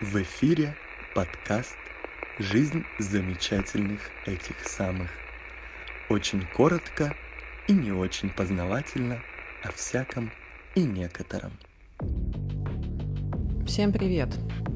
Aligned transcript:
В 0.00 0.22
эфире 0.22 0.76
подкаст 1.12 1.76
«Жизнь 2.38 2.84
замечательных 3.00 3.98
этих 4.26 4.64
самых». 4.64 5.10
Очень 6.08 6.44
коротко 6.56 7.16
и 7.66 7.72
не 7.72 7.90
очень 7.90 8.30
познавательно 8.30 9.18
о 9.64 9.72
всяком 9.72 10.30
и 10.76 10.84
некотором. 10.84 11.50
Всем 13.66 13.92
привет! 13.92 14.28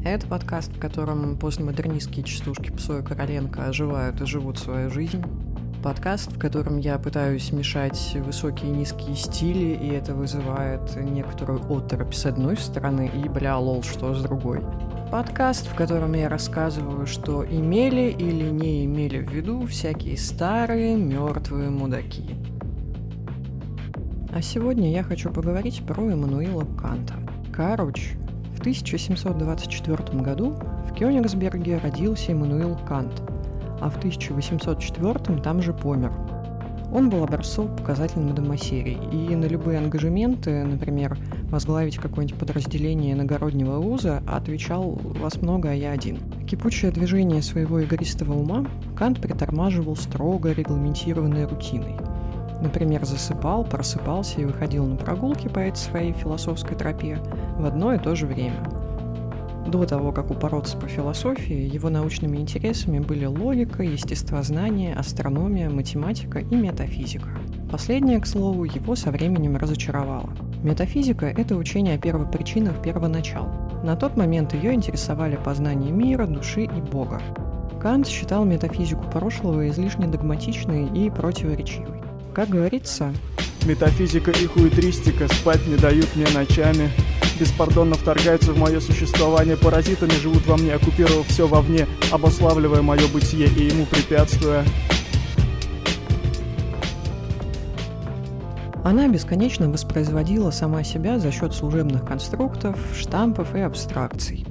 Это 0.04 0.26
подкаст, 0.26 0.72
в 0.72 0.80
котором 0.80 1.38
постмодернистские 1.38 2.24
частушки 2.24 2.72
Псоя 2.72 3.02
Короленко 3.02 3.66
оживают 3.66 4.20
и 4.20 4.26
живут 4.26 4.58
свою 4.58 4.90
жизнь. 4.90 5.22
Подкаст, 5.84 6.32
в 6.32 6.38
котором 6.40 6.78
я 6.78 6.98
пытаюсь 6.98 7.52
мешать 7.52 8.16
высокие 8.16 8.72
и 8.72 8.74
низкие 8.74 9.14
стили, 9.14 9.74
и 9.74 9.88
это 9.90 10.14
вызывает 10.14 10.96
некоторую 10.96 11.60
оторопь 11.72 12.14
с 12.14 12.26
одной 12.26 12.56
стороны 12.56 13.08
и 13.14 13.28
бля 13.28 13.56
лол 13.56 13.84
что 13.84 14.14
с 14.14 14.22
другой. 14.22 14.60
Подкаст, 15.12 15.66
в 15.66 15.74
котором 15.74 16.14
я 16.14 16.30
рассказываю, 16.30 17.06
что 17.06 17.44
имели 17.44 18.16
или 18.18 18.48
не 18.48 18.86
имели 18.86 19.18
в 19.18 19.30
виду 19.30 19.66
всякие 19.66 20.16
старые 20.16 20.96
мертвые 20.96 21.68
мудаки. 21.68 22.34
А 24.34 24.40
сегодня 24.40 24.90
я 24.90 25.02
хочу 25.02 25.28
поговорить 25.28 25.84
про 25.86 26.02
Эммануила 26.02 26.64
Канта. 26.80 27.12
Короче, 27.52 28.16
в 28.56 28.60
1724 28.60 30.22
году 30.22 30.56
в 30.88 30.94
Кёнигсберге 30.94 31.76
родился 31.76 32.32
Эммануил 32.32 32.78
Кант, 32.88 33.20
а 33.82 33.90
в 33.90 33.98
1804 33.98 35.42
там 35.42 35.60
же 35.60 35.74
помер– 35.74 36.10
он 36.92 37.08
был 37.08 37.24
образцово-показательным 37.24 38.34
домосерий, 38.34 38.98
и 39.10 39.34
на 39.34 39.46
любые 39.46 39.78
ангажементы, 39.78 40.62
например, 40.64 41.16
возглавить 41.52 41.98
какое-нибудь 41.98 42.38
подразделение 42.38 43.12
иногороднего 43.12 43.78
вуза, 43.78 44.22
отвечал 44.26 44.98
«Вас 45.04 45.40
много, 45.40 45.70
а 45.70 45.74
я 45.74 45.92
один». 45.92 46.18
Кипучее 46.48 46.90
движение 46.90 47.42
своего 47.42 47.78
игристого 47.78 48.32
ума 48.32 48.66
Кант 48.96 49.20
притормаживал 49.20 49.94
строго 49.94 50.52
регламентированной 50.52 51.44
рутиной. 51.46 51.94
Например, 52.60 53.04
засыпал, 53.04 53.64
просыпался 53.64 54.40
и 54.40 54.44
выходил 54.44 54.86
на 54.86 54.96
прогулки 54.96 55.46
по 55.46 55.60
этой 55.60 55.76
своей 55.76 56.12
философской 56.12 56.76
тропе 56.76 57.18
в 57.56 57.64
одно 57.64 57.94
и 57.94 57.98
то 57.98 58.16
же 58.16 58.26
время– 58.26 58.66
до 59.66 59.84
того, 59.86 60.12
как 60.12 60.30
упороться 60.30 60.76
по 60.76 60.88
философии, 60.88 61.72
его 61.72 61.88
научными 61.88 62.38
интересами 62.38 62.98
были 62.98 63.26
логика, 63.26 63.82
естествознание, 63.82 64.94
астрономия, 64.94 65.70
математика 65.70 66.40
и 66.40 66.54
метафизика. 66.54 67.28
Последнее, 67.70 68.20
к 68.20 68.26
слову, 68.26 68.64
его 68.64 68.96
со 68.96 69.10
временем 69.10 69.56
разочаровало. 69.56 70.30
Метафизика– 70.62 71.26
это 71.36 71.56
учение 71.56 71.96
о 71.96 71.98
первопричинах 71.98 72.80
первоначал. 72.80 73.48
На 73.82 73.96
тот 73.96 74.16
момент 74.16 74.54
ее 74.54 74.72
интересовали 74.74 75.34
познание 75.34 75.90
мира, 75.90 76.24
души 76.24 76.62
и 76.62 76.80
Бога. 76.80 77.20
Кант 77.80 78.06
считал 78.06 78.44
метафизику 78.44 79.02
прошлого 79.10 79.68
излишне 79.68 80.06
догматичной 80.06 80.86
и 80.86 81.10
противоречивой. 81.10 82.00
Как 82.32 82.48
говорится, 82.48 83.12
«Метафизика 83.64 84.30
и 84.30 84.46
хуетристика 84.46 85.26
спать 85.34 85.66
не 85.66 85.74
дают 85.74 86.14
мне 86.14 86.26
ночами, 86.32 86.90
беспардонно 87.40 87.96
вторгаются 87.96 88.52
в 88.52 88.58
мое 88.58 88.78
существование 88.78 89.56
паразитами, 89.56 90.12
живут 90.12 90.46
во 90.46 90.56
мне, 90.56 90.74
оккупировав 90.74 91.26
все 91.26 91.48
вовне, 91.48 91.88
обославливая 92.12 92.82
мое 92.82 93.08
бытие 93.08 93.48
и 93.48 93.64
ему 93.64 93.84
препятствуя. 93.86 94.64
Она 98.84 99.06
бесконечно 99.06 99.68
воспроизводила 99.70 100.50
сама 100.50 100.82
себя 100.82 101.20
за 101.20 101.30
счет 101.30 101.54
служебных 101.54 102.04
конструктов, 102.04 102.76
штампов 102.96 103.54
и 103.54 103.60
абстракций. 103.60 104.44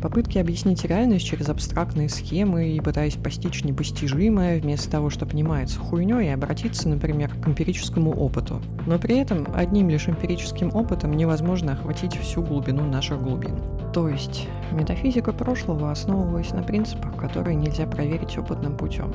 Попытки 0.00 0.38
объяснить 0.38 0.84
реальность 0.84 1.26
через 1.26 1.48
абстрактные 1.48 2.08
схемы 2.08 2.68
и 2.68 2.80
пытаясь 2.80 3.16
постичь 3.16 3.64
непостижимое, 3.64 4.60
вместо 4.60 4.90
того, 4.90 5.10
что 5.10 5.26
понимается 5.26 5.78
хуйней, 5.78 6.28
и 6.28 6.30
обратиться, 6.30 6.88
например, 6.88 7.28
к 7.34 7.48
эмпирическому 7.48 8.12
опыту. 8.12 8.62
Но 8.86 8.98
при 8.98 9.18
этом 9.18 9.46
одним 9.54 9.90
лишь 9.90 10.08
эмпирическим 10.08 10.74
опытом 10.74 11.12
невозможно 11.12 11.72
охватить 11.72 12.16
всю 12.16 12.42
глубину 12.42 12.84
наших 12.84 13.20
глубин. 13.20 13.58
То 13.92 14.08
есть 14.08 14.48
метафизика 14.72 15.32
прошлого 15.32 15.90
основывалась 15.90 16.52
на 16.52 16.62
принципах, 16.62 17.16
которые 17.16 17.56
нельзя 17.56 17.86
проверить 17.86 18.38
опытным 18.38 18.76
путем. 18.76 19.12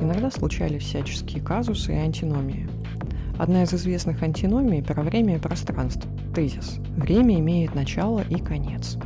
Иногда 0.00 0.30
случались 0.30 0.82
всяческие 0.84 1.42
казусы 1.42 1.92
и 1.92 1.96
антиномии. 1.96 2.68
Одна 3.38 3.62
из 3.62 3.72
известных 3.72 4.20
антиномий 4.24 4.82
про 4.82 5.00
время 5.00 5.36
и 5.36 5.38
пространство. 5.38 6.10
Тезис. 6.34 6.78
Время 6.96 7.38
имеет 7.38 7.72
начало 7.72 8.24
и 8.28 8.34
конец. 8.34 8.98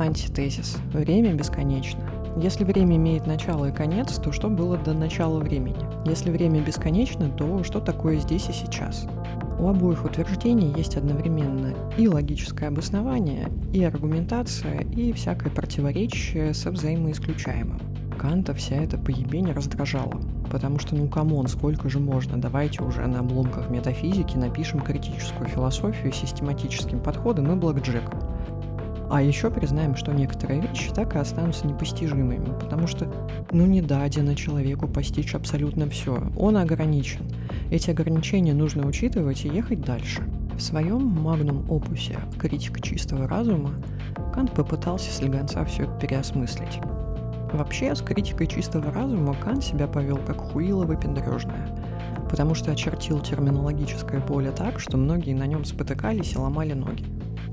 Антитезис. 0.00 0.78
Время 0.92 1.32
бесконечно. 1.34 2.00
Если 2.36 2.64
время 2.64 2.96
имеет 2.96 3.28
начало 3.28 3.66
и 3.66 3.72
конец, 3.72 4.18
то 4.18 4.32
что 4.32 4.48
было 4.48 4.76
до 4.76 4.94
начала 4.94 5.38
времени? 5.38 5.78
Если 6.04 6.32
время 6.32 6.60
бесконечно, 6.60 7.30
то 7.30 7.62
что 7.62 7.78
такое 7.78 8.18
здесь 8.18 8.48
и 8.48 8.52
сейчас? 8.52 9.06
У 9.60 9.68
обоих 9.68 10.04
утверждений 10.04 10.72
есть 10.76 10.96
одновременно 10.96 11.72
и 11.96 12.08
логическое 12.08 12.68
обоснование, 12.68 13.48
и 13.72 13.84
аргументация, 13.84 14.80
и 14.92 15.12
всякое 15.12 15.50
противоречие 15.50 16.52
со 16.52 16.72
взаимоисключаемым. 16.72 17.78
Канта 18.18 18.52
вся 18.52 18.74
эта 18.74 18.98
поебень 18.98 19.52
раздражала, 19.52 20.20
потому 20.50 20.80
что 20.80 20.96
ну 20.96 21.06
come 21.06 21.29
on, 21.29 21.46
сколько 21.46 21.88
же 21.88 22.00
можно, 22.00 22.36
давайте 22.36 22.82
уже 22.82 23.06
на 23.06 23.20
обломках 23.20 23.70
метафизики 23.70 24.36
напишем 24.36 24.80
критическую 24.80 25.48
философию 25.48 26.12
систематическим 26.12 26.98
подходом 26.98 27.52
и 27.52 27.54
блэкджеком. 27.54 28.18
А 29.08 29.22
еще 29.22 29.50
признаем, 29.50 29.94
что 29.96 30.12
некоторые 30.12 30.60
вещи 30.60 30.90
так 30.92 31.14
и 31.14 31.18
останутся 31.18 31.66
непостижимыми, 31.66 32.58
потому 32.60 32.88
что, 32.88 33.10
ну, 33.52 33.64
не 33.66 33.80
дадено 33.80 34.34
человеку 34.34 34.88
постичь 34.88 35.34
абсолютно 35.34 35.88
все. 35.88 36.20
Он 36.36 36.58
ограничен. 36.58 37.22
Эти 37.70 37.90
ограничения 37.90 38.52
нужно 38.52 38.86
учитывать 38.86 39.44
и 39.44 39.48
ехать 39.48 39.80
дальше. 39.80 40.22
В 40.56 40.60
своем 40.60 41.06
magnum 41.06 41.64
opus 41.70 42.08
е 42.08 42.18
«Критика 42.38 42.82
чистого 42.82 43.28
разума» 43.28 43.70
Кант 44.34 44.52
попытался 44.52 45.10
слегонца 45.10 45.64
все 45.64 45.86
переосмыслить. 46.00 46.80
Вообще, 47.52 47.94
с 47.94 48.02
критикой 48.02 48.46
чистого 48.46 48.92
разума 48.92 49.34
Кант 49.34 49.64
себя 49.64 49.86
повел 49.86 50.18
как 50.18 50.36
хуило 50.38 50.84
выпендрежное, 50.84 51.68
потому 52.30 52.54
что 52.54 52.72
очертил 52.72 53.20
терминологическое 53.20 54.20
поле 54.20 54.50
так, 54.50 54.78
что 54.78 54.96
многие 54.96 55.34
на 55.34 55.46
нем 55.46 55.64
спотыкались 55.64 56.34
и 56.34 56.38
ломали 56.38 56.74
ноги. 56.74 57.04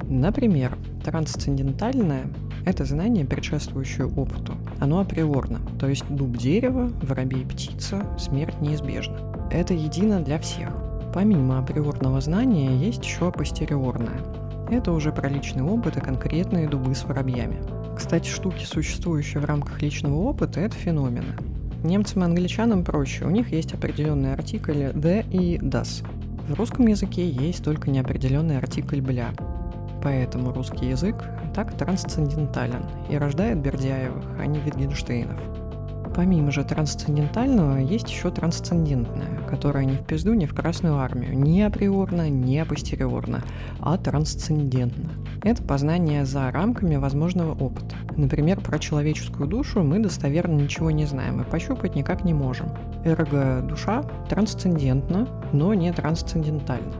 Например, 0.03 0.77
трансцендентальное– 1.03 2.27
это 2.65 2.85
знание, 2.85 3.25
предшествующее 3.25 4.07
опыту. 4.07 4.53
Оно 4.79 4.99
априорно, 4.99 5.59
то 5.79 5.87
есть 5.87 6.05
дуб 6.09 6.37
дерева, 6.37 6.91
воробей 7.01 7.45
птица, 7.45 8.05
смерть 8.17 8.59
неизбежна. 8.61 9.17
Это 9.49 9.73
едино 9.73 10.19
для 10.19 10.39
всех. 10.39 10.69
Помимо 11.13 11.59
априорного 11.59 12.19
знания 12.19 12.75
есть 12.75 13.03
еще 13.05 13.31
постериорное. 13.31 14.19
Это 14.69 14.91
уже 14.91 15.11
про 15.11 15.29
личный 15.29 15.63
опыт 15.63 15.97
и 15.97 16.01
конкретные 16.01 16.67
дубы 16.67 16.95
с 16.95 17.03
воробьями. 17.03 17.61
Кстати, 17.95 18.29
штуки, 18.29 18.65
существующие 18.65 19.41
в 19.41 19.45
рамках 19.45 19.81
личного 19.81 20.15
опыта, 20.15 20.59
это 20.59 20.75
феномены. 20.75 21.35
Немцам 21.83 22.23
и 22.23 22.25
англичанам 22.25 22.83
проще, 22.83 23.25
у 23.25 23.29
них 23.29 23.51
есть 23.51 23.73
определенные 23.73 24.33
артикли 24.33 24.91
«the» 24.93 25.25
и 25.29 25.57
«das». 25.59 26.03
В 26.49 26.53
русском 26.55 26.87
языке 26.87 27.29
есть 27.29 27.63
только 27.63 27.89
неопределенный 27.89 28.57
артикль 28.57 29.01
«бля», 29.01 29.33
Поэтому 30.05 30.53
русский 30.53 30.89
язык 30.89 31.15
так 31.55 31.75
трансцендентален 31.75 32.85
и 33.09 33.17
рождает 33.17 33.57
Бердяевых, 33.57 34.23
а 34.39 34.45
не 34.45 34.59
Витгенштейнов. 34.59 35.39
Помимо 36.15 36.49
же 36.49 36.63
трансцендентального, 36.63 37.77
есть 37.77 38.09
еще 38.09 38.31
трансцендентное, 38.31 39.41
которое 39.49 39.83
не 39.83 39.97
в 39.97 40.05
пизду, 40.05 40.33
не 40.33 40.45
в 40.45 40.55
Красную 40.55 40.95
Армию, 40.95 41.37
не 41.37 41.61
априорно, 41.61 42.29
не 42.29 42.57
апостериорно, 42.59 43.43
а 43.81 43.97
трансцендентно. 43.97 45.09
Это 45.43 45.61
познание 45.61 46.25
за 46.25 46.49
рамками 46.51 46.95
возможного 46.95 47.51
опыта. 47.51 47.97
Например, 48.15 48.61
про 48.61 48.79
человеческую 48.79 49.49
душу 49.49 49.83
мы 49.83 49.99
достоверно 49.99 50.53
ничего 50.53 50.89
не 50.89 51.05
знаем 51.05 51.41
и 51.41 51.43
пощупать 51.43 51.95
никак 51.95 52.23
не 52.23 52.33
можем. 52.33 52.69
Эрго 53.03 53.61
душа 53.61 54.03
трансцендентна, 54.29 55.27
но 55.51 55.73
не 55.73 55.91
трансцендентальна. 55.91 56.93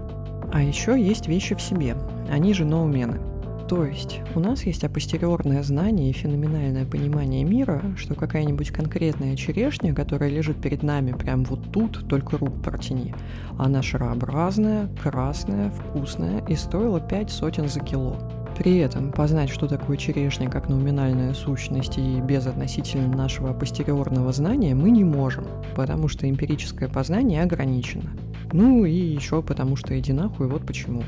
А 0.52 0.62
еще 0.62 1.02
есть 1.02 1.28
вещи 1.28 1.56
в 1.56 1.62
себе, 1.62 1.96
они 2.30 2.54
же 2.54 2.66
ноумены. 2.66 3.22
То 3.68 3.84
есть 3.84 4.20
у 4.36 4.40
нас 4.40 4.64
есть 4.64 4.84
апостериорное 4.84 5.64
знание 5.64 6.12
и 6.12 6.14
феноменальное 6.14 6.86
понимание 6.86 7.44
мира, 7.44 7.82
что 7.98 8.14
какая-нибудь 8.14 8.70
конкретная 8.70 9.36
черешня, 9.36 9.96
которая 9.96 10.30
лежит 10.30 10.62
перед 10.62 10.84
нами 10.84 11.14
прям 11.14 11.44
вот 11.46 11.72
тут, 11.72 12.08
только 12.08 12.38
рук 12.38 12.62
протяни, 12.62 13.16
она 13.58 13.82
шарообразная, 13.82 14.88
красная, 15.02 15.72
вкусная 15.72 16.46
и 16.48 16.56
стоила 16.56 17.00
пять 17.00 17.32
сотен 17.32 17.68
за 17.68 17.80
кило. 17.80 18.20
При 18.56 18.78
этом 18.78 19.12
познать, 19.12 19.50
что 19.50 19.68
такое 19.68 19.98
черешня 19.98 20.50
как 20.50 20.70
номинальная 20.70 21.34
сущность 21.34 21.98
и 21.98 22.22
без 22.22 22.46
относительно 22.46 23.08
нашего 23.08 23.52
постериорного 23.52 24.32
знания 24.32 24.76
мы 24.76 24.92
не 24.92 25.04
можем, 25.04 25.46
потому 25.76 26.08
что 26.08 26.30
эмпирическое 26.30 26.88
познание 26.88 27.42
ограничено. 27.42 28.12
Ну 28.54 28.86
и 28.86 28.94
еще 28.94 29.42
потому 29.42 29.76
что 29.76 29.98
иди 30.00 30.14
нахуй, 30.14 30.48
вот 30.48 30.66
почему. 30.66 31.02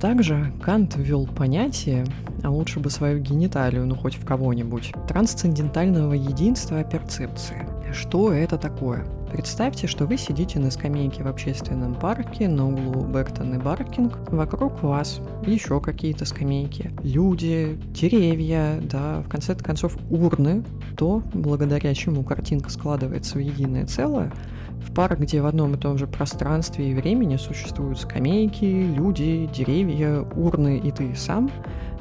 Также 0.00 0.52
Кант 0.62 0.94
ввел 0.96 1.26
понятие, 1.26 2.06
а 2.44 2.50
лучше 2.50 2.78
бы 2.78 2.88
свою 2.88 3.18
гениталию, 3.18 3.84
ну 3.84 3.96
хоть 3.96 4.14
в 4.14 4.24
кого-нибудь, 4.24 4.92
трансцендентального 5.08 6.12
единства 6.12 6.84
перцепции. 6.84 7.66
Что 7.92 8.32
это 8.32 8.58
такое? 8.58 9.04
Представьте, 9.30 9.86
что 9.86 10.06
вы 10.06 10.16
сидите 10.16 10.58
на 10.58 10.70
скамейке 10.70 11.22
в 11.22 11.26
общественном 11.26 11.94
парке 11.94 12.48
на 12.48 12.68
углу 12.68 13.04
Бертон 13.04 13.54
и 13.54 13.58
Баркинг. 13.58 14.18
Вокруг 14.32 14.82
вас 14.82 15.20
еще 15.46 15.80
какие-то 15.80 16.24
скамейки, 16.24 16.90
люди, 17.02 17.78
деревья, 17.88 18.80
да, 18.82 19.20
в 19.20 19.28
конце 19.28 19.54
концов 19.54 19.96
урны, 20.10 20.64
то, 20.96 21.22
благодаря 21.34 21.94
чему 21.94 22.24
картинка 22.24 22.70
складывается 22.70 23.36
в 23.36 23.40
единое 23.40 23.86
целое, 23.86 24.32
в 24.80 24.94
парк, 24.94 25.18
где 25.20 25.42
в 25.42 25.46
одном 25.46 25.74
и 25.74 25.78
том 25.78 25.98
же 25.98 26.06
пространстве 26.06 26.90
и 26.90 26.94
времени 26.94 27.36
существуют 27.36 28.00
скамейки, 28.00 28.64
люди, 28.64 29.48
деревья, 29.54 30.22
урны 30.36 30.78
и 30.78 30.90
ты 30.90 31.14
сам, 31.14 31.50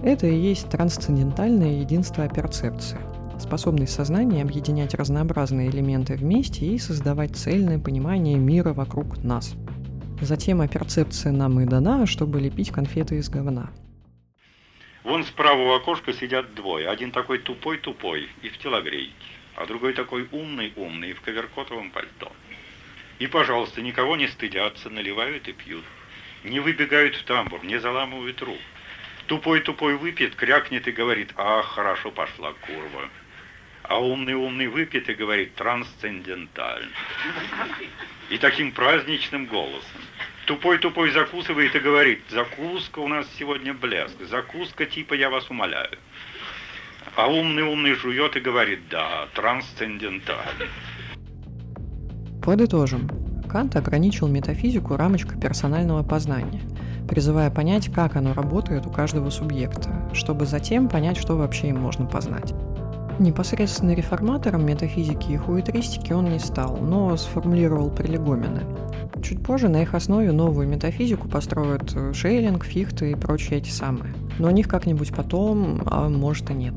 это 0.02 0.28
и 0.28 0.40
есть 0.40 0.70
трансцендентальное 0.70 1.80
единство 1.80 2.28
перцепции– 2.30 2.98
способный 3.42 3.88
сознание 3.88 4.42
объединять 4.42 4.94
разнообразные 4.94 5.70
элементы 5.70 6.16
вместе 6.16 6.66
и 6.66 6.80
создавать 6.80 7.36
цельное 7.36 7.80
понимание 7.80 8.36
мира 8.36 8.74
вокруг 8.74 9.24
нас. 9.24 9.56
Затем 10.22 10.62
а 10.62 10.68
перцепция 10.68 11.32
нам 11.32 11.60
и 11.60 11.66
дана, 11.66 12.06
чтобы 12.06 12.42
лепить 12.42 12.72
конфеты 12.72 13.18
из 13.18 13.30
говна. 13.30 13.70
Вон 15.04 15.24
справа 15.24 15.62
у 15.62 15.74
окошка 15.74 16.14
сидят 16.14 16.56
двое. 16.56 16.90
Один 16.90 17.12
такой 17.12 17.38
тупой-тупой 17.38 18.28
и 18.42 18.50
в 18.50 18.58
телогрейке, 18.58 19.14
а 19.56 19.66
другой 19.66 19.94
такой 19.94 20.28
умный-умный 20.32 21.12
и 21.12 21.14
в 21.14 21.22
коверкотовом 21.22 21.92
пальто. 21.92 22.32
И, 23.20 23.28
пожалуйста, 23.28 23.82
никого 23.82 24.16
не 24.18 24.28
стыдятся, 24.28 24.90
наливают 24.90 25.48
и 25.48 25.54
пьют. 25.54 25.86
Не 26.44 26.60
выбегают 26.60 27.16
в 27.16 27.24
тамбур, 27.24 27.64
не 27.64 27.80
заламывают 27.80 28.42
рук. 28.42 28.60
Тупой-тупой 29.28 29.98
выпьет, 29.98 30.36
крякнет 30.36 30.88
и 30.88 30.92
говорит, 30.92 31.34
ах, 31.36 31.66
хорошо 31.66 32.12
пошла 32.12 32.54
курва 32.66 33.10
а 33.88 34.00
умный-умный 34.00 34.68
выпьет 34.68 35.10
и 35.10 35.14
говорит 35.14 35.56
трансцендентально. 35.56 36.92
И 38.30 38.38
таким 38.38 38.72
праздничным 38.72 39.46
голосом. 39.46 40.02
Тупой-тупой 40.46 41.12
закусывает 41.12 41.76
и 41.76 41.80
говорит, 41.80 42.22
закуска 42.30 43.00
у 43.00 43.08
нас 43.08 43.28
сегодня 43.38 43.74
блеск, 43.74 44.16
закуска 44.30 44.86
типа 44.86 45.14
я 45.14 45.30
вас 45.30 45.50
умоляю. 45.50 45.98
А 47.16 47.28
умный-умный 47.28 47.96
жует 47.96 48.36
и 48.36 48.40
говорит, 48.40 48.82
да, 48.90 49.28
трансцендентально. 49.34 50.68
Подытожим. 52.44 53.10
Кант 53.50 53.76
ограничил 53.78 54.28
метафизику 54.28 54.98
рамочкой 54.98 55.40
персонального 55.40 56.04
познания, 56.04 56.62
призывая 57.10 57.50
понять, 57.50 57.92
как 57.94 58.18
оно 58.18 58.34
работает 58.34 58.86
у 58.86 58.92
каждого 58.92 59.30
субъекта, 59.30 60.10
чтобы 60.14 60.46
затем 60.46 60.90
понять, 60.90 61.18
что 61.18 61.38
вообще 61.38 61.70
им 61.70 61.80
можно 61.80 62.06
познать. 62.06 62.54
Непосредственно 63.20 63.96
реформатором 63.96 64.64
метафизики 64.64 65.32
и 65.32 65.38
хуитристики 65.38 66.14
он 66.14 66.26
не 66.26 66.38
стал, 66.38 66.78
но 66.78 67.18
сформулировал 67.18 67.90
прилегомены. 67.90 68.62
Чуть 69.24 69.44
позже 69.44 69.70
на 69.70 69.82
их 69.82 69.96
основе 69.96 70.32
новую 70.32 70.68
метафизику 70.68 71.28
построят 71.28 71.92
э, 71.96 72.14
Шейлинг, 72.14 72.64
Фихте 72.64 73.12
и 73.12 73.16
прочие 73.16 73.58
эти 73.58 73.72
самые. 73.72 74.14
Но 74.38 74.48
о 74.48 74.52
них 74.52 74.68
как-нибудь 74.68 75.14
потом, 75.16 75.82
а 75.88 76.08
может 76.10 76.52
и 76.52 76.54
нет. 76.54 76.76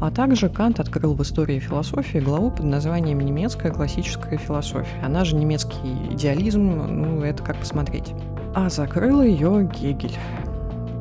А 0.00 0.12
также 0.12 0.48
Кант 0.48 0.78
открыл 0.78 1.14
в 1.14 1.22
истории 1.22 1.58
философии 1.58 2.18
главу 2.18 2.52
под 2.52 2.66
названием 2.66 3.20
«Немецкая 3.20 3.72
классическая 3.72 4.36
философия». 4.36 5.02
Она 5.04 5.24
же 5.24 5.34
немецкий 5.34 6.12
идеализм, 6.12 6.62
ну 6.62 7.22
это 7.22 7.42
как 7.42 7.56
посмотреть. 7.56 8.12
А 8.54 8.68
закрыл 8.68 9.22
ее 9.22 9.68
Гегель. 9.74 10.16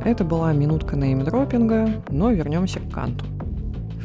Это 0.04 0.24
была 0.24 0.52
минутка 0.54 0.96
неймдропинга, 0.96 1.90
но 2.10 2.32
вернемся 2.32 2.80
к 2.80 2.90
Канту. 2.92 3.26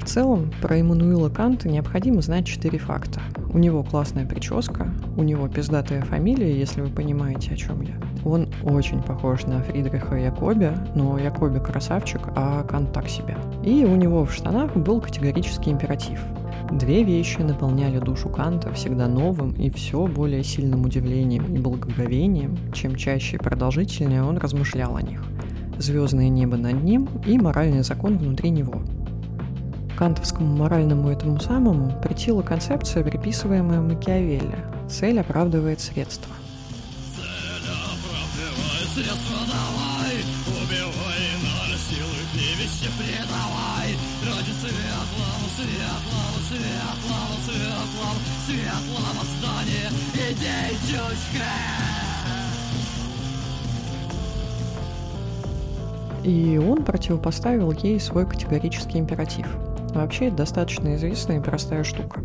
В 0.01 0.05
целом, 0.05 0.51
про 0.63 0.79
Эммануила 0.79 1.29
Канта 1.29 1.69
необходимо 1.69 2.23
знать 2.23 2.47
четыре 2.47 2.79
факта. 2.79 3.21
У 3.53 3.59
него 3.59 3.83
классная 3.83 4.27
прическа, 4.27 4.89
у 5.17 5.23
него 5.23 5.49
пиздатая 5.49 6.03
фамилия, 6.03 6.59
если 6.59 6.81
вы 6.81 6.89
понимаете, 6.89 7.53
о 7.53 7.57
чем 7.57 7.83
я. 7.83 7.95
Он 8.25 8.49
очень 8.63 9.03
похож 9.03 9.45
на 9.45 9.63
Фридриха 9.63 10.17
Якоби, 10.17 10.73
но 10.95 11.19
Якоби 11.19 11.61
красавчик, 11.61 12.21
а 12.37 12.63
Кант 12.63 12.93
так 12.93 13.09
себе. 13.09 13.37
И 13.65 13.85
у 13.85 13.97
него 13.97 14.25
в 14.25 14.33
штанах 14.33 14.75
был 14.77 15.01
категорический 15.01 15.73
императив. 15.73 16.21
Две 16.71 17.03
вещи 17.03 17.41
наполняли 17.41 17.99
душу 17.99 18.29
Канта 18.29 18.73
всегда 18.73 19.09
новым 19.09 19.53
и 19.53 19.71
все 19.71 20.07
более 20.07 20.45
сильным 20.45 20.85
удивлением 20.85 21.55
и 21.55 21.59
благоговением, 21.59 22.57
чем 22.73 22.95
чаще 22.95 23.37
и 23.37 23.41
продолжительнее 23.41 24.23
он 24.23 24.39
размышлял 24.39 24.97
о 24.97 25.03
них. 25.03 25.23
Звездное 25.79 26.29
небо 26.29 26.57
над 26.57 26.83
ним 26.83 27.09
и 27.27 27.39
моральный 27.39 27.83
закон 27.83 28.19
внутри 28.19 28.51
него– 28.51 28.83
кантовскому 29.99 30.57
моральному 30.57 31.11
этому 31.11 31.41
самому 31.41 31.91
притила 32.01 32.43
концепция, 32.43 33.03
приписываемая 33.03 33.81
Макиавелли. 33.81 34.65
Цель 34.89 35.19
оправдывает 35.19 35.81
средства. 35.81 36.33
Цель 37.17 37.67
оправдывает 37.67 38.89
средства, 38.95 39.39
давай, 39.51 40.15
убивай, 40.47 41.23
насилуй, 41.69 42.25
клевище 42.33 42.89
предавай. 42.97 43.91
Ради 44.25 44.53
светлого, 44.63 45.49
светлого, 45.57 46.39
светлого, 46.47 47.35
светлого, 47.45 48.15
светлого 48.47 49.23
здания, 49.37 49.91
идей 50.15 50.79
чушка. 50.87 51.51
И 56.23 56.57
он 56.59 56.85
противопоставил 56.85 57.73
ей 57.73 57.99
свой 57.99 58.27
категорический 58.27 59.01
императив– 59.01 59.49
Вообще, 59.99 60.27
это 60.27 60.37
достаточно 60.37 60.95
известная 60.95 61.41
и 61.41 61.43
простая 61.43 61.83
штука. 61.83 62.21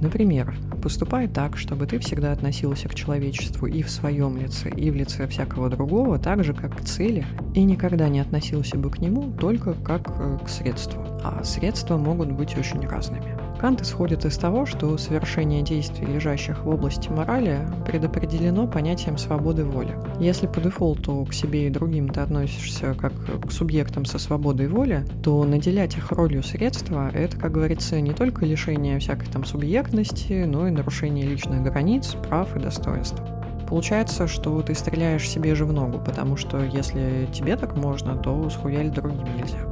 Например, 0.00 0.56
поступай 0.82 1.28
так, 1.28 1.56
чтобы 1.56 1.86
ты 1.86 2.00
всегда 2.00 2.32
относился 2.32 2.88
к 2.88 2.96
человечеству 2.96 3.68
и 3.68 3.80
в 3.82 3.90
своем 3.90 4.36
лице, 4.36 4.70
и 4.70 4.90
в 4.90 4.96
лице 4.96 5.28
всякого 5.28 5.70
другого, 5.70 6.18
так 6.18 6.42
же, 6.42 6.52
как 6.52 6.78
к 6.78 6.80
цели, 6.80 7.24
и 7.54 7.62
никогда 7.62 8.08
не 8.08 8.18
относился 8.18 8.76
бы 8.76 8.90
к 8.90 8.98
нему 8.98 9.32
только 9.38 9.74
как 9.74 10.10
э, 10.18 10.38
к 10.44 10.48
средству. 10.48 11.00
А 11.22 11.44
средства 11.44 11.96
могут 11.96 12.32
быть 12.32 12.58
очень 12.58 12.80
разными. 12.88 13.38
Кант 13.62 13.80
исходит 13.80 14.24
из 14.24 14.36
того, 14.38 14.66
что 14.66 14.98
совершение 14.98 15.62
действий, 15.62 16.04
лежащих 16.04 16.64
в 16.64 16.68
области 16.68 17.08
морали, 17.10 17.60
предопределено 17.86 18.66
понятием 18.66 19.16
свободы 19.16 19.64
воли. 19.64 19.96
Если 20.18 20.48
по 20.48 20.60
дефолту 20.60 21.24
к 21.30 21.32
себе 21.32 21.68
и 21.68 21.70
другим 21.70 22.08
ты 22.08 22.22
относишься 22.22 22.96
как 22.98 23.12
к 23.46 23.52
субъектам 23.52 24.04
со 24.04 24.18
свободой 24.18 24.66
воли, 24.66 25.06
то 25.22 25.44
наделять 25.44 25.96
их 25.96 26.10
ролью 26.10 26.42
средства– 26.42 27.08
это, 27.14 27.36
как 27.36 27.52
говорится, 27.52 28.00
не 28.00 28.12
только 28.12 28.44
лишение 28.44 28.98
всякой 28.98 29.28
там 29.28 29.44
субъектности, 29.44 30.42
но 30.42 30.66
и 30.66 30.72
нарушение 30.72 31.24
личных 31.24 31.62
границ, 31.62 32.16
прав 32.28 32.56
и 32.56 32.58
достоинств. 32.58 33.22
Получается, 33.68 34.26
что 34.26 34.60
ты 34.62 34.74
стреляешь 34.74 35.30
себе 35.30 35.54
же 35.54 35.66
в 35.66 35.72
ногу, 35.72 36.00
потому 36.04 36.36
что 36.36 36.58
если 36.64 37.28
тебе 37.32 37.56
так 37.56 37.76
можно, 37.76 38.16
то 38.16 38.50
схуялить 38.50 38.92
другим 38.92 39.24
нельзя. 39.36 39.71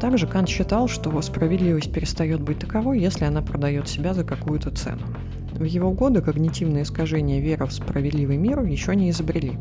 Также 0.00 0.26
Кант 0.26 0.48
считал, 0.48 0.88
что 0.88 1.20
справедливость 1.20 1.92
перестает 1.92 2.40
быть 2.40 2.58
таковой, 2.58 2.98
если 2.98 3.26
она 3.26 3.42
продает 3.42 3.86
себя 3.86 4.14
за 4.14 4.24
какую-то 4.24 4.70
цену. 4.70 5.02
В 5.52 5.64
его 5.64 5.92
годы 5.92 6.22
когнитивное 6.22 6.82
искажение 6.82 7.40
веры 7.40 7.66
в 7.66 7.72
справедливый 7.72 8.38
мир 8.38 8.62
еще 8.62 8.96
не 8.96 9.10
изобрели. 9.10 9.58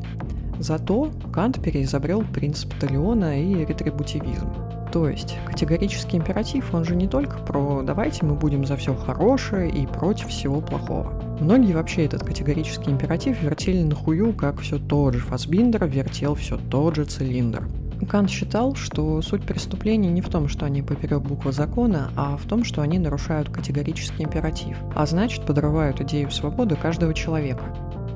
Зато 0.58 1.12
Кант 1.34 1.62
переизобрел 1.62 2.24
принцип 2.24 2.74
Талиона 2.79 3.41
и 3.41 3.65
ретрибутивизм. 3.65 4.50
То 4.93 5.08
есть 5.08 5.38
категорический 5.46 6.17
императив, 6.17 6.74
он 6.74 6.86
же 6.86 6.96
не 6.96 7.08
только 7.08 7.38
про 7.39 7.84
«давайте 7.84 8.25
мы 8.25 8.36
будем 8.36 8.65
за 8.65 8.75
все 8.77 8.96
хорошее 8.96 9.69
и 9.69 9.86
против 9.86 10.27
всего 10.27 10.62
плохого». 10.62 11.13
Многие 11.41 11.74
вообще 11.74 12.05
этот 12.05 12.24
категорический 12.24 12.91
императив 12.91 13.41
вертели 13.41 13.84
на 13.84 13.96
хую, 13.96 14.34
как 14.34 14.62
все 14.62 14.79
тот 14.79 15.13
же 15.15 15.19
Фасбиндер 15.19 15.86
вертел 15.86 16.36
все 16.36 16.58
тот 16.69 16.96
же 16.96 17.05
цилиндр. 17.05 17.67
Кант 18.07 18.29
считал, 18.29 18.75
что 18.75 19.21
суть 19.21 19.43
преступлений 19.43 20.09
не 20.09 20.21
в 20.21 20.29
том, 20.29 20.47
что 20.47 20.65
они 20.65 20.81
поперек 20.81 21.21
буквы 21.21 21.51
закона, 21.51 22.11
а 22.15 22.37
в 22.37 22.45
том, 22.45 22.63
что 22.63 22.81
они 22.81 22.97
нарушают 22.97 23.49
категорический 23.49 24.23
императив, 24.23 24.77
а 24.95 25.05
значит 25.05 25.45
подрывают 25.45 26.01
идею 26.01 26.31
свободы 26.31 26.75
каждого 26.75 27.13
человека. 27.13 27.63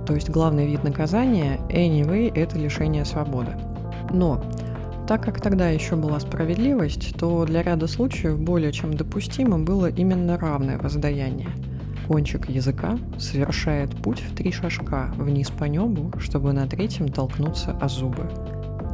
То 0.08 0.16
есть 0.16 0.30
главный 0.30 0.68
вид 0.68 0.84
наказания 0.84 1.60
anyway– 1.70 2.32
это 2.36 2.58
лишение 2.58 3.06
свободы. 3.06 3.52
Но 4.12 4.44
так 5.08 5.22
как 5.24 5.42
тогда 5.42 5.70
еще 5.70 5.96
была 5.96 6.20
справедливость, 6.20 7.16
то 7.18 7.46
для 7.46 7.62
ряда 7.62 7.88
случаев 7.88 8.40
более 8.40 8.72
чем 8.72 8.96
допустимо 8.96 9.60
было 9.60 9.88
именно 9.88 10.38
равное 10.38 10.78
воздаяние. 10.78 11.50
Кончик 12.08 12.50
языка 12.50 12.98
совершает 13.18 13.92
путь 13.92 14.22
в 14.22 14.36
три 14.36 14.52
шажка 14.52 15.14
вниз 15.18 15.50
по 15.50 15.66
небу, 15.66 16.12
чтобы 16.20 16.52
на 16.54 16.68
третьем 16.68 17.10
толкнуться 17.10 17.72
о 17.80 17.88
зубы. 17.88 18.30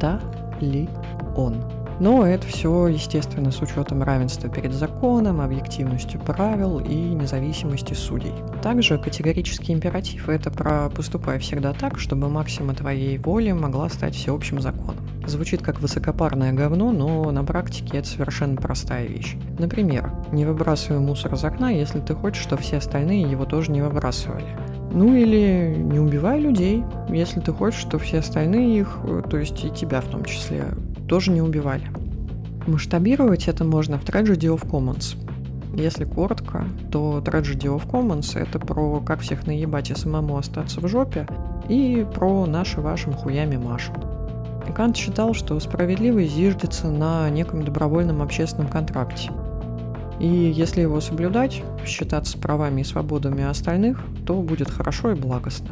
Да 0.00 0.20
ли 0.60 0.88
он. 1.36 1.62
Но 2.00 2.26
это 2.26 2.46
все, 2.46 2.86
естественно, 2.88 3.50
с 3.52 3.60
учетом 3.60 4.02
равенства 4.02 4.48
перед 4.48 4.72
законом, 4.72 5.42
объективностью 5.42 6.18
правил 6.18 6.78
и 6.78 6.94
независимости 6.94 7.92
судей. 7.92 8.32
Также 8.62 8.96
категорический 8.96 9.74
императив– 9.74 10.28
это 10.30 10.50
про 10.50 10.88
«поступай 10.88 11.38
всегда 11.38 11.74
так, 11.74 11.98
чтобы 11.98 12.30
максима 12.30 12.72
твоей 12.72 13.18
воли 13.18 13.52
могла 13.52 13.90
стать 13.90 14.14
всеобщим 14.14 14.62
законом». 14.62 14.96
Звучит 15.26 15.60
как 15.60 15.80
высокопарное 15.80 16.54
говно, 16.54 16.90
но 16.90 17.30
на 17.30 17.44
практике 17.44 17.98
это 17.98 18.08
совершенно 18.08 18.56
простая 18.56 19.06
вещь. 19.06 19.36
Например, 19.58 20.10
не 20.32 20.46
выбрасывай 20.46 21.00
мусор 21.00 21.34
из 21.34 21.44
окна, 21.44 21.70
если 21.70 22.00
ты 22.00 22.14
хочешь, 22.14 22.42
чтобы 22.42 22.62
все 22.62 22.78
остальные 22.78 23.30
его 23.30 23.44
тоже 23.44 23.70
не 23.70 23.82
выбрасывали. 23.82 24.56
Ну 24.92 25.14
или 25.14 25.74
не 25.76 25.98
убивай 26.00 26.40
людей, 26.40 26.84
если 27.08 27.40
ты 27.40 27.52
хочешь, 27.52 27.80
чтобы 27.80 28.02
все 28.04 28.18
остальные 28.18 28.80
их, 28.80 28.98
то 29.30 29.36
есть 29.36 29.64
и 29.64 29.70
тебя 29.70 30.00
в 30.00 30.06
том 30.06 30.24
числе, 30.24 30.64
тоже 31.08 31.30
не 31.30 31.42
убивали. 31.42 31.84
Масштабировать 32.66 33.48
это 33.48 33.64
можно 33.64 33.98
в 33.98 34.04
Tragedy 34.04 34.54
of 34.54 34.68
Commons. 34.68 35.16
Если 35.74 36.04
коротко, 36.04 36.64
то 36.90 37.22
Tragedy 37.24 37.74
of 37.74 37.88
Commons— 37.88 38.36
это 38.40 38.58
про 38.58 39.00
как 39.00 39.20
всех 39.20 39.46
наебать 39.46 39.90
и 39.90 39.94
самому 39.94 40.36
остаться 40.36 40.80
в 40.80 40.88
жопе, 40.88 41.26
и 41.68 42.04
про 42.14 42.46
наши 42.46 42.80
вашим 42.80 43.12
хуями 43.12 43.56
Машу. 43.56 43.92
Кант 44.74 44.96
считал, 44.96 45.34
что 45.34 45.58
справедливость 45.58 46.32
зиждется 46.32 46.90
на 46.90 47.28
неком 47.30 47.64
добровольном 47.64 48.22
общественном 48.22 48.68
контракте. 48.68 49.30
И 50.20 50.26
если 50.26 50.82
его 50.82 51.00
соблюдать, 51.00 51.62
считаться 51.86 52.38
правами 52.38 52.82
и 52.82 52.84
свободами 52.84 53.42
остальных, 53.42 54.02
то 54.26 54.34
будет 54.42 54.70
хорошо 54.70 55.12
и 55.12 55.14
благостно. 55.14 55.70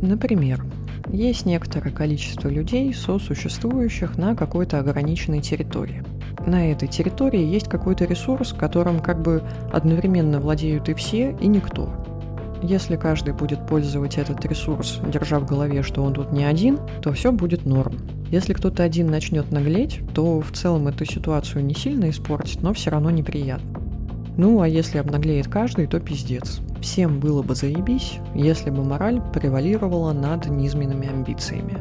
Например, 0.00 0.64
есть 1.08 1.44
некоторое 1.46 1.90
количество 1.90 2.48
людей, 2.48 2.92
сосуществующих 2.94 4.16
на 4.16 4.34
какой-то 4.34 4.78
ограниченной 4.78 5.42
территории. 5.42 6.02
На 6.46 6.72
этой 6.72 6.88
территории 6.88 7.44
есть 7.44 7.68
какой-то 7.68 8.04
ресурс, 8.04 8.52
которым 8.52 9.00
как 9.00 9.22
бы 9.22 9.42
одновременно 9.72 10.40
владеют 10.40 10.88
и 10.88 10.94
все, 10.94 11.36
и 11.40 11.46
никто– 11.46 11.92
если 12.62 12.94
каждый 12.94 13.34
будет 13.34 13.66
пользовать 13.66 14.18
этот 14.18 14.44
ресурс, 14.46 15.00
держа 15.04 15.40
в 15.40 15.46
голове, 15.46 15.82
что 15.82 16.04
он 16.04 16.14
тут 16.14 16.30
не 16.30 16.44
один, 16.44 16.78
то 17.02 17.12
все 17.12 17.32
будет 17.32 17.66
норм. 17.66 17.96
Если 18.30 18.52
кто-то 18.52 18.84
один 18.84 19.08
начнет 19.08 19.50
наглеть, 19.50 20.00
то 20.14 20.40
в 20.40 20.52
целом 20.52 20.86
эту 20.86 21.04
ситуацию 21.04 21.64
не 21.64 21.74
сильно 21.74 22.08
испортит, 22.08 22.62
но 22.62 22.72
все 22.72 22.90
равно 22.90 23.10
неприятно. 23.10 23.81
Ну, 24.36 24.60
а 24.60 24.68
если 24.68 24.98
обнаглеет 24.98 25.48
каждый, 25.48 25.86
то 25.86 26.00
пиздец. 26.00 26.60
Всем 26.80 27.20
было 27.20 27.42
бы 27.42 27.54
заебись, 27.54 28.18
если 28.34 28.70
бы 28.70 28.82
мораль 28.82 29.20
превалировала 29.32 30.12
над 30.12 30.46
низменными 30.46 31.08
амбициями. 31.08 31.76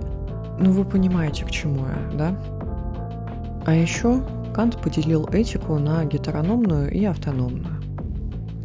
Ну, 0.60 0.72
вы 0.72 0.84
понимаете, 0.84 1.46
к 1.46 1.51
чему 1.51 1.86
я, 1.86 2.17
да? 2.17 2.38
А 3.65 3.74
еще 3.74 4.22
Кант 4.53 4.81
поделил 4.81 5.27
этику 5.31 5.79
на 5.79 6.03
гетерономную 6.03 6.91
и 6.91 7.05
автономную. 7.05 7.81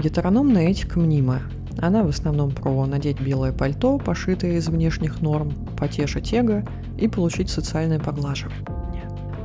Гетерономная 0.02 0.68
этика 0.68 0.98
мнимая, 0.98 1.42
она 1.78 2.02
в 2.02 2.08
основном 2.08 2.50
про 2.50 2.86
надеть 2.86 3.20
белое 3.20 3.52
пальто, 3.52 3.98
пошитое 3.98 4.58
из 4.58 4.68
внешних 4.68 5.20
норм, 5.20 5.52
потешить 5.78 6.32
эго 6.34 6.64
и 6.98 7.06
получить 7.08 7.50
социальное 7.50 8.00
поглаживание. 8.00 8.75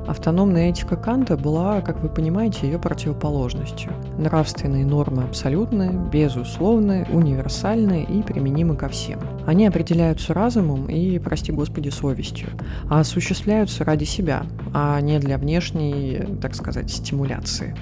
Автономная 0.08 0.70
этика 0.70 0.96
Канта 0.96 1.38
была, 1.38 1.82
как 1.82 2.02
вы 2.02 2.10
понимаете, 2.10 2.68
ее 2.68 2.80
противоположностью. 2.80 3.94
Нравственные 4.18 4.86
нормы 4.86 5.24
абсолютные, 5.24 5.92
безусловные, 5.92 7.06
универсальные 7.12 8.04
и 8.04 8.24
применимы 8.24 8.76
ко 8.76 8.90
всем. 8.90 9.20
Они 9.46 9.68
определяются 9.68 10.34
разумом 10.34 10.88
и, 10.88 11.20
прости 11.20 11.52
господи, 11.52 11.90
совестью, 11.90 12.50
а 12.90 13.02
осуществляются 13.02 13.86
ради 13.86 14.04
себя, 14.04 14.44
а 14.74 15.00
не 15.02 15.20
для 15.20 15.38
внешней, 15.38 16.26
так 16.42 16.56
сказать, 16.56 16.90
стимуляции. 16.90 17.76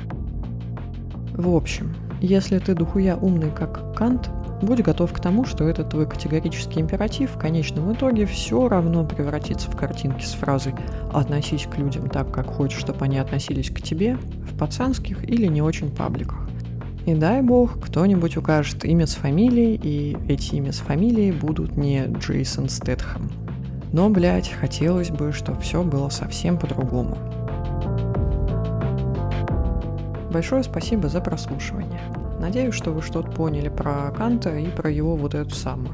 В 1.33 1.55
общем, 1.55 1.95
если 2.21 2.59
ты 2.59 2.75
духуя 2.75 3.15
умный 3.15 3.49
как 3.49 3.95
Кант, 3.95 4.29
Будь 4.61 4.81
готов 4.81 5.13
к 5.13 5.19
тому, 5.19 5.45
что 5.45 5.63
этот 5.63 5.89
твой 5.89 6.05
категорический 6.05 6.81
императив 6.81 7.31
в 7.31 7.37
конечном 7.37 7.93
итоге 7.93 8.25
все 8.25 8.67
равно 8.67 9.05
превратится 9.05 9.71
в 9.71 9.77
картинки 9.77 10.25
с 10.25 10.33
фразой 10.33 10.73
«относись 11.13 11.65
к 11.65 11.77
людям 11.77 12.09
так, 12.09 12.31
как 12.31 12.47
хочешь, 12.47 12.79
чтобы 12.79 13.05
они 13.05 13.19
относились 13.19 13.69
к 13.69 13.81
тебе» 13.81 14.17
в 14.17 14.57
пацанских 14.57 15.23
или 15.23 15.47
не 15.47 15.61
очень 15.61 15.89
пабликах. 15.89 16.49
И 17.05 17.15
дай 17.15 17.41
бог, 17.41 17.79
кто-нибудь 17.79 18.35
укажет 18.35 18.83
имя 18.83 19.07
с 19.07 19.15
фамилией, 19.15 19.79
и 19.81 20.17
эти 20.27 20.55
имя 20.55 20.73
с 20.73 20.79
фамилией 20.79 21.31
будут 21.31 21.77
не 21.77 22.05
Джейсон 22.07 22.67
Стэтхэм. 22.67 23.31
Но, 23.93 24.09
блядь, 24.09 24.51
хотелось 24.51 25.09
бы, 25.09 25.31
чтобы 25.31 25.61
все 25.61 25.81
было 25.83 26.09
совсем 26.09 26.57
по-другому. 26.57 27.17
Большое 30.31 30.63
спасибо 30.63 31.07
за 31.07 31.21
прослушивание. 31.21 32.18
Надеюсь, 32.39 32.73
что 32.73 32.91
вы 32.91 33.01
что-то 33.01 33.29
поняли 33.29 33.69
про 33.69 34.11
Канта 34.11 34.57
и 34.57 34.67
про 34.67 34.89
его 34.89 35.15
вот 35.15 35.35
эту 35.35 35.53
самую. 35.53 35.93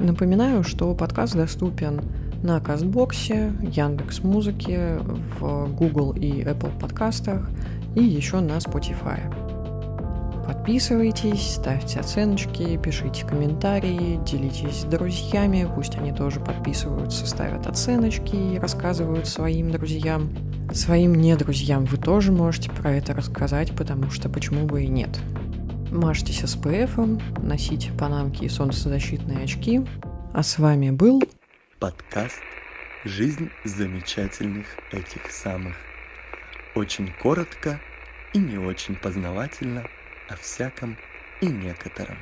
Напоминаю, 0.00 0.64
что 0.64 0.94
подкаст 0.94 1.34
доступен 1.34 2.00
на 2.42 2.58
Кастбоксе, 2.60 3.52
Яндекс 3.60 4.24
Музыке, 4.24 4.98
в 5.38 5.68
Google 5.74 6.12
и 6.12 6.42
Apple 6.42 6.76
подкастах 6.80 7.48
и 7.94 8.02
еще 8.02 8.40
на 8.40 8.56
Spotify. 8.56 9.20
Подписывайтесь, 10.46 11.54
ставьте 11.54 12.00
оценочки, 12.00 12.76
пишите 12.76 13.24
комментарии, 13.24 14.18
делитесь 14.24 14.80
с 14.80 14.84
друзьями, 14.84 15.68
пусть 15.72 15.96
они 15.96 16.12
тоже 16.12 16.40
подписываются, 16.40 17.26
ставят 17.26 17.66
оценочки 17.66 18.34
и 18.34 18.58
рассказывают 18.58 19.28
своим 19.28 19.70
друзьям. 19.70 20.30
Своим 20.72 21.14
недрузьям 21.14 21.84
вы 21.84 21.96
тоже 21.96 22.32
можете 22.32 22.70
про 22.70 22.90
это 22.92 23.14
рассказать, 23.14 23.72
потому 23.76 24.10
что 24.10 24.28
почему 24.28 24.66
бы 24.66 24.82
и 24.82 24.88
нет. 24.88 25.20
Мажьтесь 25.92 26.42
SPF, 26.42 27.20
носите 27.42 27.92
панамки 27.92 28.44
и 28.44 28.48
солнцезащитные 28.48 29.44
очки. 29.44 29.82
А 30.32 30.42
с 30.42 30.58
вами 30.58 30.88
был 30.88 31.22
подкаст 31.78 32.40
«Жизнь 33.04 33.50
замечательных 33.64 34.64
этих 34.90 35.30
самых». 35.30 35.76
Очень 36.74 37.12
коротко 37.22 37.78
и 38.32 38.38
не 38.38 38.56
очень 38.56 38.96
познавательно 38.96 39.84
о 40.30 40.36
всяком 40.36 40.96
и 41.42 41.46
некотором. 41.46 42.16